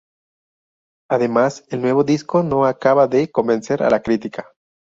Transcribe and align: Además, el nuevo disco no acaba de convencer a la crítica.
Además, 1.11 1.63
el 1.69 1.79
nuevo 1.79 2.03
disco 2.03 2.41
no 2.41 2.65
acaba 2.65 3.07
de 3.07 3.29
convencer 3.29 3.83
a 3.83 3.89
la 3.91 4.01
crítica. 4.01 4.51